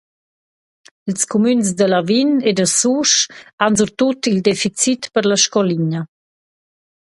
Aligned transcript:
Ils 1.09 1.23
cumüns 1.31 1.67
da 1.77 1.85
Lavin 1.93 2.31
e 2.49 2.51
da 2.57 2.67
Susch 2.77 3.19
han 3.61 3.77
surtut 3.79 4.21
il 4.31 4.39
deficit 4.47 5.01
per 5.13 5.25
la 5.27 5.37
scoulina. 5.43 6.01